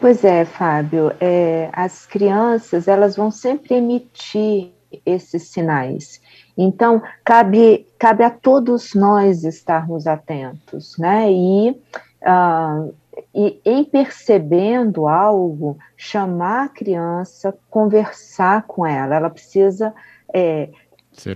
Pois 0.00 0.24
é, 0.24 0.44
Fábio, 0.46 1.12
é, 1.20 1.68
as 1.72 2.06
crianças 2.06 2.88
elas 2.88 3.16
vão 3.16 3.30
sempre 3.30 3.74
emitir 3.74 4.70
esses 5.04 5.48
sinais. 5.48 6.20
Então, 6.56 7.02
cabe, 7.24 7.86
cabe 7.98 8.24
a 8.24 8.30
todos 8.30 8.94
nós 8.94 9.44
estarmos 9.44 10.06
atentos, 10.06 10.96
né? 10.98 11.30
E, 11.30 11.70
uh, 11.70 12.94
e 13.34 13.60
em 13.64 13.84
percebendo 13.84 15.06
algo, 15.06 15.78
chamar 15.96 16.64
a 16.64 16.68
criança, 16.68 17.56
conversar 17.70 18.64
com 18.66 18.86
ela. 18.86 19.16
Ela 19.16 19.30
precisa 19.30 19.94
é, 20.34 20.70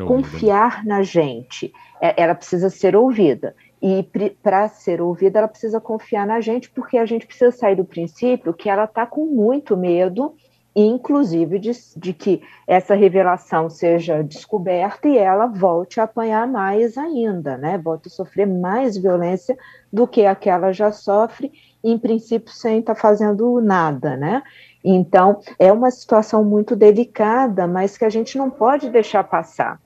confiar 0.07 0.85
na 0.85 1.03
gente. 1.03 1.73
É, 2.01 2.21
ela 2.23 2.35
precisa 2.35 2.71
ser 2.71 2.97
ouvida. 2.97 3.55
E 3.81 4.09
para 4.43 4.67
ser 4.69 5.03
ouvida, 5.03 5.39
ela 5.39 5.49
precisa 5.49 5.81
confiar 5.81 6.27
na 6.27 6.41
gente, 6.41 6.71
porque 6.71 6.97
a 6.97 7.05
gente 7.05 7.27
precisa 7.27 7.51
sair 7.51 7.77
do 7.77 7.85
princípio 7.85 8.55
que 8.55 8.71
ela 8.71 8.85
está 8.85 9.05
com 9.05 9.27
muito 9.27 9.77
medo, 9.77 10.35
inclusive 10.75 11.59
de, 11.59 11.71
de, 11.97 12.13
que 12.13 12.43
essa 12.67 12.95
revelação 12.95 13.71
seja 13.71 14.23
descoberta 14.25 15.09
e 15.09 15.17
ela 15.17 15.47
volte 15.47 16.01
a 16.01 16.05
apanhar 16.05 16.49
mais 16.49 16.99
ainda, 16.99 17.57
né? 17.57 17.79
Volte 17.79 18.09
a 18.09 18.11
sofrer 18.11 18.47
mais 18.47 18.97
violência 18.97 19.57
do 19.93 20.07
que 20.07 20.27
aquela 20.27 20.73
já 20.73 20.91
sofre, 20.91 21.53
em 21.83 21.97
princípio, 21.97 22.53
sem 22.53 22.81
estar 22.81 22.95
tá 22.95 23.01
fazendo 23.01 23.61
nada, 23.61 24.17
né? 24.17 24.43
Então, 24.83 25.41
é 25.59 25.73
uma 25.73 25.91
situação 25.91 26.45
muito 26.45 26.75
delicada, 26.75 27.67
mas 27.67 27.97
que 27.97 28.05
a 28.05 28.11
gente 28.11 28.37
não 28.37 28.51
pode 28.51 28.91
deixar 28.91 29.23
passar. 29.25 29.81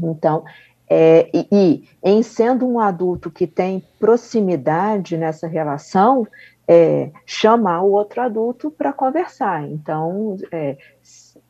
Então, 0.00 0.44
é, 0.88 1.28
e, 1.34 1.48
e, 1.52 1.88
em 2.02 2.22
sendo 2.22 2.66
um 2.66 2.78
adulto 2.78 3.30
que 3.30 3.46
tem 3.46 3.82
proximidade 3.98 5.18
nessa 5.18 5.46
relação, 5.46 6.26
é, 6.68 7.10
chamar 7.24 7.82
o 7.82 7.92
outro 7.92 8.20
adulto 8.20 8.70
para 8.70 8.92
conversar. 8.92 9.66
Então, 9.66 10.36
é, 10.52 10.76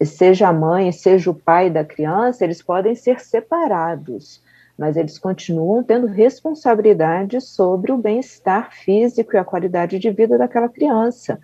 seja 0.05 0.49
a 0.49 0.53
mãe, 0.53 0.93
seja 0.93 1.31
o 1.31 1.35
pai 1.35 1.69
da 1.69 1.85
criança, 1.85 2.45
eles 2.45 2.63
podem 2.63 2.95
ser 2.95 3.19
separados, 3.19 4.41
mas 4.79 4.97
eles 4.97 5.19
continuam 5.19 5.83
tendo 5.83 6.07
responsabilidade 6.07 7.41
sobre 7.41 7.91
o 7.91 7.99
bem-estar 7.99 8.73
físico 8.73 9.35
e 9.35 9.39
a 9.39 9.45
qualidade 9.45 9.99
de 9.99 10.11
vida 10.13 10.39
daquela 10.39 10.69
criança. 10.69 11.41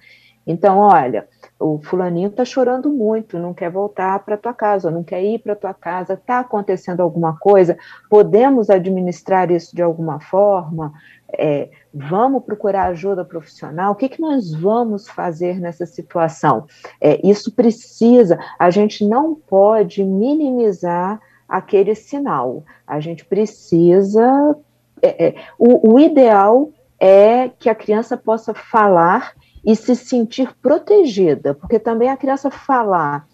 Então, 0.46 0.78
olha, 0.78 1.26
o 1.58 1.80
fulaninho 1.82 2.28
está 2.28 2.44
chorando 2.44 2.90
muito, 2.90 3.38
não 3.38 3.54
quer 3.54 3.70
voltar 3.70 4.18
para 4.24 4.36
tua 4.36 4.52
casa, 4.52 4.90
não 4.90 5.04
quer 5.04 5.22
ir 5.22 5.38
para 5.38 5.54
tua 5.54 5.72
casa, 5.72 6.14
está 6.14 6.40
acontecendo 6.40 7.00
alguma 7.00 7.38
coisa, 7.38 7.76
podemos 8.10 8.70
administrar 8.70 9.50
isso 9.50 9.74
de 9.74 9.82
alguma 9.82 10.20
forma? 10.20 10.92
É, 11.36 11.68
vamos 11.92 12.44
procurar 12.44 12.86
ajuda 12.86 13.24
profissional? 13.24 13.92
O 13.92 13.96
que, 13.96 14.08
que 14.08 14.20
nós 14.20 14.52
vamos 14.52 15.08
fazer 15.08 15.60
nessa 15.60 15.86
situação? 15.86 16.66
É, 17.00 17.20
isso 17.26 17.52
precisa, 17.52 18.38
a 18.58 18.70
gente 18.70 19.06
não 19.06 19.34
pode 19.34 20.04
minimizar 20.04 21.20
aquele 21.48 21.94
sinal, 21.94 22.64
a 22.86 22.98
gente 23.00 23.24
precisa. 23.24 24.56
É, 25.00 25.26
é 25.26 25.34
o, 25.58 25.94
o 25.94 26.00
ideal 26.00 26.70
é 26.98 27.50
que 27.58 27.68
a 27.68 27.74
criança 27.74 28.16
possa 28.16 28.54
falar 28.54 29.34
e 29.64 29.74
se 29.74 29.96
sentir 29.96 30.54
protegida, 30.60 31.54
porque 31.54 31.78
também 31.78 32.10
a 32.10 32.16
criança 32.16 32.50
falar 32.50 33.26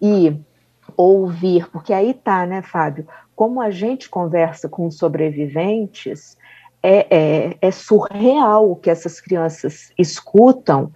e 0.00 0.34
ouvir, 0.96 1.68
porque 1.70 1.92
aí 1.92 2.14
tá, 2.14 2.46
né, 2.46 2.62
Fábio? 2.62 3.06
Como 3.34 3.60
a 3.60 3.70
gente 3.70 4.08
conversa 4.08 4.68
com 4.68 4.90
sobreviventes, 4.90 6.36
é, 6.82 7.06
é, 7.10 7.56
é 7.60 7.70
surreal 7.70 8.70
o 8.70 8.76
que 8.76 8.90
essas 8.90 9.20
crianças 9.20 9.92
escutam 9.98 10.92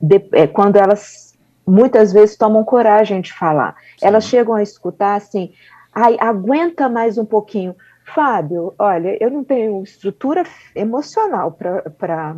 de, 0.00 0.22
é, 0.32 0.46
quando 0.46 0.76
elas 0.76 1.38
muitas 1.66 2.12
vezes 2.12 2.36
tomam 2.36 2.64
coragem 2.64 3.20
de 3.20 3.32
falar. 3.32 3.76
Sim. 3.98 4.06
Elas 4.06 4.24
chegam 4.24 4.54
a 4.54 4.62
escutar 4.62 5.16
assim, 5.16 5.52
ai, 5.92 6.16
aguenta 6.20 6.88
mais 6.88 7.18
um 7.18 7.24
pouquinho. 7.24 7.74
Fábio, 8.04 8.74
olha, 8.78 9.16
eu 9.22 9.30
não 9.30 9.44
tenho 9.44 9.82
estrutura 9.82 10.44
emocional 10.74 11.52
para 11.52 12.36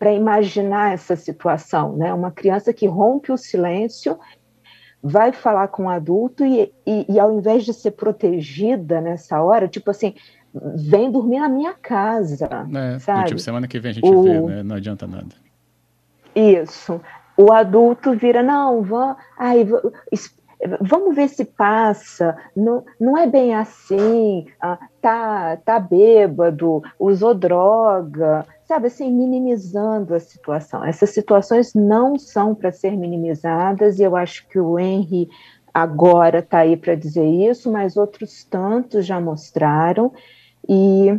para 0.00 0.14
imaginar 0.14 0.94
essa 0.94 1.14
situação, 1.14 1.94
né? 1.94 2.12
Uma 2.14 2.30
criança 2.30 2.72
que 2.72 2.86
rompe 2.86 3.30
o 3.30 3.36
silêncio 3.36 4.18
vai 5.02 5.30
falar 5.30 5.68
com 5.68 5.82
o 5.82 5.86
um 5.86 5.88
adulto 5.90 6.42
e, 6.42 6.72
e, 6.86 7.04
e, 7.06 7.20
ao 7.20 7.38
invés 7.38 7.66
de 7.66 7.74
ser 7.74 7.90
protegida 7.90 8.98
nessa 8.98 9.42
hora, 9.42 9.68
tipo 9.68 9.90
assim, 9.90 10.14
vem 10.74 11.12
dormir 11.12 11.40
na 11.40 11.50
minha 11.50 11.74
casa, 11.74 12.48
é, 12.74 12.98
sabe? 12.98 13.28
Tipo, 13.28 13.40
semana 13.40 13.68
que 13.68 13.78
vem 13.78 13.90
a 13.90 13.94
gente 13.94 14.08
o... 14.08 14.22
vê, 14.22 14.40
né? 14.40 14.62
Não 14.62 14.76
adianta 14.76 15.06
nada. 15.06 15.36
Isso. 16.34 16.98
O 17.36 17.52
adulto 17.52 18.14
vira, 18.14 18.42
não, 18.42 18.82
vamos, 18.82 19.16
ai, 19.38 19.68
vamos 20.80 21.14
ver 21.14 21.28
se 21.28 21.44
passa, 21.44 22.36
não, 22.54 22.84
não 23.00 23.16
é 23.16 23.26
bem 23.26 23.54
assim, 23.54 24.46
ah, 24.60 24.78
tá, 25.00 25.56
tá 25.64 25.80
bêbado, 25.80 26.82
usou 26.98 27.34
droga, 27.34 28.46
sabe 28.66 28.88
assim, 28.88 29.10
minimizando 29.10 30.14
a 30.14 30.20
situação. 30.20 30.84
Essas 30.84 31.10
situações 31.10 31.72
não 31.74 32.18
são 32.18 32.54
para 32.54 32.70
ser 32.70 32.96
minimizadas, 32.96 33.98
e 33.98 34.02
eu 34.02 34.14
acho 34.14 34.46
que 34.48 34.58
o 34.58 34.78
Henry 34.78 35.28
agora 35.72 36.40
está 36.40 36.58
aí 36.58 36.76
para 36.76 36.94
dizer 36.94 37.24
isso, 37.24 37.70
mas 37.72 37.96
outros 37.96 38.44
tantos 38.44 39.06
já 39.06 39.20
mostraram, 39.20 40.12
e 40.68 41.18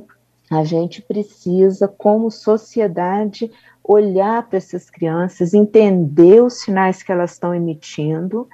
a 0.52 0.64
gente 0.64 1.02
precisa, 1.02 1.88
como 1.88 2.30
sociedade, 2.30 3.52
olhar 3.84 4.48
para 4.48 4.58
essas 4.58 4.90
crianças, 4.90 5.54
entender 5.54 6.44
os 6.44 6.62
sinais 6.62 7.02
que 7.02 7.12
elas 7.12 7.32
estão 7.32 7.56
emitindo 7.56 8.48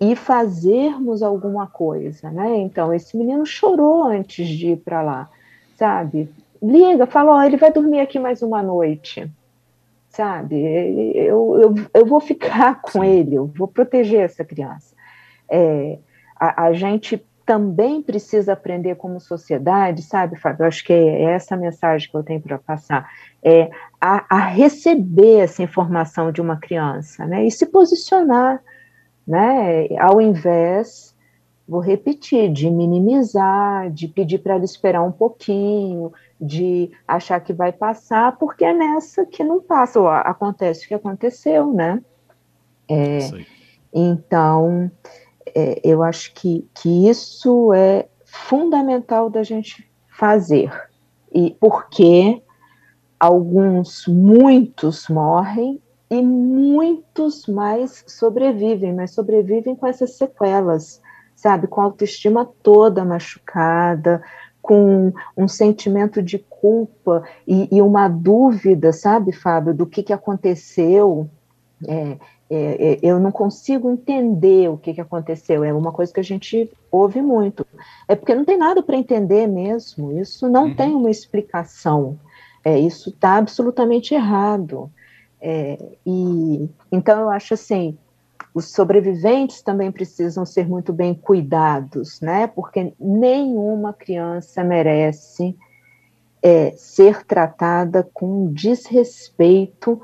e 0.00 0.14
fazermos 0.14 1.22
alguma 1.22 1.66
coisa, 1.66 2.30
né? 2.30 2.56
Então, 2.56 2.92
esse 2.92 3.16
menino 3.16 3.46
chorou 3.46 4.04
antes 4.04 4.46
de 4.46 4.72
ir 4.72 4.76
para 4.76 5.02
lá, 5.02 5.28
sabe? 5.76 6.30
Liga, 6.62 7.06
fala, 7.06 7.32
ó, 7.32 7.38
oh, 7.38 7.42
ele 7.42 7.56
vai 7.56 7.72
dormir 7.72 8.00
aqui 8.00 8.18
mais 8.18 8.42
uma 8.42 8.62
noite, 8.62 9.30
sabe? 10.08 10.56
Eu, 11.14 11.58
eu, 11.60 11.74
eu 11.94 12.06
vou 12.06 12.20
ficar 12.20 12.80
com 12.82 13.02
ele, 13.02 13.36
eu 13.36 13.46
vou 13.46 13.68
proteger 13.68 14.20
essa 14.20 14.44
criança. 14.44 14.94
É, 15.48 15.98
a, 16.38 16.66
a 16.66 16.72
gente 16.72 17.24
também 17.46 18.02
precisa 18.02 18.54
aprender 18.54 18.96
como 18.96 19.20
sociedade, 19.20 20.02
sabe, 20.02 20.36
Fábio? 20.36 20.64
Eu 20.64 20.66
acho 20.66 20.84
que 20.84 20.92
é 20.92 21.22
essa 21.22 21.56
mensagem 21.56 22.10
que 22.10 22.16
eu 22.16 22.24
tenho 22.24 22.40
para 22.40 22.58
passar, 22.58 23.08
é 23.42 23.70
a, 24.00 24.26
a, 24.28 24.40
receber 24.40 25.38
essa 25.38 25.62
informação 25.62 26.32
de 26.32 26.40
uma 26.40 26.56
criança, 26.56 27.24
né, 27.24 27.46
e 27.46 27.50
se 27.50 27.64
posicionar, 27.66 28.60
né, 29.26 29.88
ao 29.98 30.20
invés, 30.20 31.14
vou 31.66 31.80
repetir, 31.80 32.52
de 32.52 32.70
minimizar, 32.70 33.90
de 33.90 34.06
pedir 34.06 34.38
para 34.38 34.54
ela 34.54 34.64
esperar 34.64 35.02
um 35.02 35.12
pouquinho, 35.12 36.12
de 36.40 36.90
achar 37.08 37.40
que 37.40 37.52
vai 37.52 37.72
passar, 37.72 38.36
porque 38.38 38.64
é 38.64 38.72
nessa 38.72 39.26
que 39.26 39.42
não 39.42 39.60
passa, 39.60 39.98
ou 39.98 40.08
acontece 40.08 40.84
o 40.84 40.88
que 40.88 40.94
aconteceu, 40.94 41.72
né? 41.72 42.02
É, 42.88 43.18
então, 43.92 44.90
é, 45.54 45.80
eu 45.82 46.02
acho 46.02 46.32
que, 46.34 46.68
que 46.74 47.08
isso 47.08 47.72
é 47.72 48.06
fundamental 48.24 49.28
da 49.28 49.42
gente 49.42 49.90
fazer. 50.06 50.70
E 51.32 51.56
porque 51.58 52.42
alguns, 53.18 54.06
muitos 54.06 55.08
morrem 55.08 55.82
e 56.10 56.22
muitos 56.22 57.46
mais 57.46 58.04
sobrevivem, 58.06 58.94
mas 58.94 59.12
sobrevivem 59.12 59.74
com 59.74 59.86
essas 59.86 60.16
sequelas, 60.16 61.02
sabe? 61.34 61.66
Com 61.66 61.80
a 61.80 61.84
autoestima 61.84 62.48
toda 62.62 63.04
machucada, 63.04 64.22
com 64.62 65.12
um 65.36 65.46
sentimento 65.46 66.22
de 66.22 66.38
culpa 66.38 67.24
e, 67.46 67.68
e 67.76 67.82
uma 67.82 68.08
dúvida, 68.08 68.92
sabe, 68.92 69.32
Fábio, 69.32 69.74
do 69.74 69.86
que, 69.86 70.02
que 70.02 70.12
aconteceu. 70.12 71.28
É, 71.86 72.16
é, 72.48 72.92
é, 72.92 72.98
eu 73.02 73.18
não 73.18 73.32
consigo 73.32 73.90
entender 73.90 74.68
o 74.68 74.76
que, 74.76 74.94
que 74.94 75.00
aconteceu. 75.00 75.64
É 75.64 75.72
uma 75.72 75.92
coisa 75.92 76.12
que 76.12 76.20
a 76.20 76.24
gente 76.24 76.70
ouve 76.90 77.20
muito. 77.20 77.66
É 78.06 78.14
porque 78.14 78.34
não 78.34 78.44
tem 78.44 78.56
nada 78.56 78.82
para 78.82 78.96
entender 78.96 79.46
mesmo. 79.46 80.18
Isso 80.18 80.48
não 80.48 80.66
uhum. 80.66 80.76
tem 80.76 80.94
uma 80.94 81.10
explicação. 81.10 82.18
É, 82.64 82.78
isso 82.78 83.10
está 83.10 83.36
absolutamente 83.36 84.14
errado. 84.14 84.90
É, 85.40 85.78
e 86.04 86.68
então 86.90 87.20
eu 87.20 87.30
acho 87.30 87.54
assim, 87.54 87.96
os 88.54 88.72
sobreviventes 88.72 89.62
também 89.62 89.92
precisam 89.92 90.46
ser 90.46 90.66
muito 90.66 90.92
bem 90.92 91.14
cuidados, 91.14 92.20
né? 92.20 92.46
Porque 92.46 92.94
nenhuma 92.98 93.92
criança 93.92 94.64
merece 94.64 95.56
é, 96.42 96.72
ser 96.72 97.24
tratada 97.24 98.08
com 98.14 98.52
desrespeito 98.52 100.00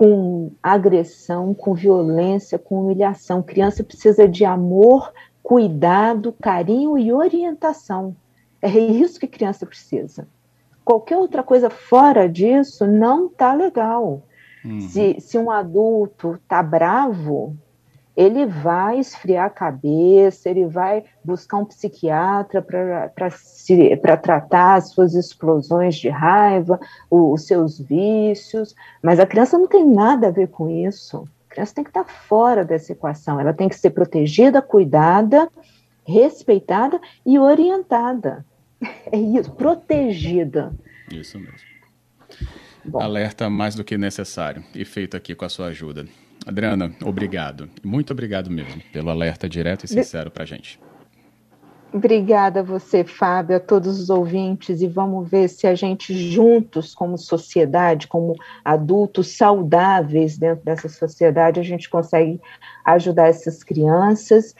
com 0.00 0.52
agressão, 0.62 1.52
com 1.52 1.74
violência, 1.74 2.58
com 2.58 2.80
humilhação. 2.80 3.42
Criança 3.42 3.84
precisa 3.84 4.26
de 4.26 4.46
amor, 4.46 5.12
cuidado, 5.42 6.34
carinho 6.40 6.96
e 6.96 7.12
orientação. 7.12 8.16
É 8.62 8.70
isso 8.70 9.20
que 9.20 9.26
criança 9.26 9.66
precisa. 9.66 10.26
Qualquer 10.82 11.18
outra 11.18 11.42
coisa 11.42 11.68
fora 11.68 12.26
disso 12.26 12.86
não 12.86 13.28
tá 13.28 13.52
legal. 13.52 14.22
Uhum. 14.64 14.80
Se, 14.80 15.16
se 15.20 15.38
um 15.38 15.50
adulto 15.50 16.38
tá 16.46 16.62
bravo, 16.62 17.56
ele 18.16 18.44
vai 18.44 18.98
esfriar 18.98 19.46
a 19.46 19.50
cabeça, 19.50 20.50
ele 20.50 20.66
vai 20.66 21.04
buscar 21.24 21.58
um 21.58 21.64
psiquiatra 21.64 22.60
para 22.60 24.16
tratar 24.16 24.74
as 24.74 24.90
suas 24.90 25.14
explosões 25.14 25.96
de 25.96 26.08
raiva, 26.08 26.78
o, 27.08 27.32
os 27.32 27.46
seus 27.46 27.78
vícios, 27.78 28.74
mas 29.02 29.18
a 29.18 29.26
criança 29.26 29.56
não 29.56 29.66
tem 29.66 29.86
nada 29.86 30.28
a 30.28 30.30
ver 30.30 30.48
com 30.48 30.68
isso. 30.68 31.24
A 31.48 31.54
criança 31.54 31.74
tem 31.74 31.84
que 31.84 31.90
estar 31.90 32.04
fora 32.04 32.64
dessa 32.64 32.92
equação, 32.92 33.40
ela 33.40 33.54
tem 33.54 33.68
que 33.68 33.78
ser 33.78 33.90
protegida, 33.90 34.60
cuidada, 34.60 35.48
respeitada 36.06 37.00
e 37.24 37.38
orientada. 37.38 38.44
É 39.12 39.18
isso, 39.18 39.52
protegida. 39.52 40.72
Isso 41.10 41.38
mesmo. 41.38 41.69
Bom. 42.90 43.00
Alerta 43.00 43.48
mais 43.48 43.76
do 43.76 43.84
que 43.84 43.96
necessário 43.96 44.64
e 44.74 44.84
feito 44.84 45.16
aqui 45.16 45.32
com 45.34 45.44
a 45.44 45.48
sua 45.48 45.66
ajuda. 45.66 46.06
Adriana, 46.44 46.92
obrigado. 47.04 47.70
Muito 47.84 48.12
obrigado 48.12 48.50
mesmo 48.50 48.82
pelo 48.92 49.10
alerta 49.10 49.48
direto 49.48 49.84
e 49.84 49.88
sincero 49.88 50.30
para 50.30 50.42
a 50.42 50.46
gente. 50.46 50.80
Obrigada 51.92 52.60
a 52.60 52.62
você, 52.62 53.04
Fábio, 53.04 53.56
a 53.56 53.60
todos 53.60 54.00
os 54.00 54.10
ouvintes, 54.10 54.80
e 54.80 54.88
vamos 54.88 55.28
ver 55.28 55.48
se 55.48 55.66
a 55.66 55.74
gente 55.74 56.14
juntos, 56.30 56.94
como 56.94 57.18
sociedade, 57.18 58.08
como 58.08 58.34
adultos 58.64 59.36
saudáveis 59.36 60.38
dentro 60.38 60.64
dessa 60.64 60.88
sociedade, 60.88 61.60
a 61.60 61.64
gente 61.64 61.90
consegue 61.90 62.40
ajudar 62.84 63.28
essas 63.28 63.62
crianças 63.62 64.54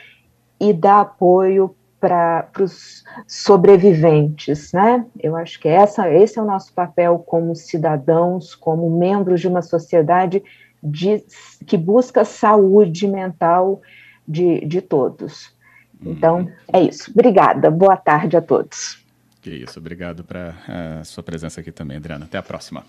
e 0.60 0.72
dar 0.72 1.00
apoio 1.00 1.74
para 2.00 2.48
os 2.58 3.04
sobreviventes, 3.26 4.72
né? 4.72 5.04
Eu 5.18 5.36
acho 5.36 5.60
que 5.60 5.68
essa, 5.68 6.10
esse 6.10 6.38
é 6.38 6.42
o 6.42 6.46
nosso 6.46 6.72
papel 6.72 7.18
como 7.18 7.54
cidadãos, 7.54 8.54
como 8.54 8.98
membros 8.98 9.40
de 9.40 9.46
uma 9.46 9.60
sociedade 9.60 10.42
de, 10.82 11.22
que 11.66 11.76
busca 11.76 12.24
saúde 12.24 13.06
mental 13.06 13.82
de, 14.26 14.64
de 14.64 14.80
todos. 14.80 15.54
Então, 16.02 16.40
hum. 16.40 16.52
é 16.72 16.82
isso. 16.82 17.10
Obrigada. 17.10 17.70
Boa 17.70 17.96
tarde 17.96 18.36
a 18.36 18.40
todos. 18.40 19.04
Que 19.42 19.50
isso. 19.50 19.78
Obrigado 19.78 20.24
pela 20.24 20.54
uh, 21.00 21.04
sua 21.04 21.22
presença 21.22 21.60
aqui 21.60 21.70
também, 21.70 21.98
Adriana. 21.98 22.24
Até 22.24 22.38
a 22.38 22.42
próxima. 22.42 22.84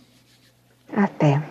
Até. 0.95 1.41